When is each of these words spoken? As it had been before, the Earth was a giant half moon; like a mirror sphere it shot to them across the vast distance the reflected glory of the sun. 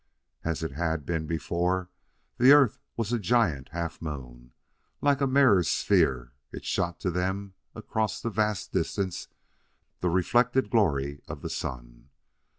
As 0.43 0.63
it 0.63 0.71
had 0.71 1.05
been 1.05 1.27
before, 1.27 1.91
the 2.39 2.53
Earth 2.53 2.79
was 2.97 3.13
a 3.13 3.19
giant 3.19 3.69
half 3.69 4.01
moon; 4.01 4.51
like 4.99 5.21
a 5.21 5.27
mirror 5.27 5.61
sphere 5.61 6.31
it 6.51 6.65
shot 6.65 6.99
to 7.01 7.11
them 7.11 7.53
across 7.75 8.19
the 8.19 8.31
vast 8.31 8.71
distance 8.71 9.27
the 9.99 10.09
reflected 10.09 10.71
glory 10.71 11.21
of 11.27 11.43
the 11.43 11.51
sun. 11.51 12.09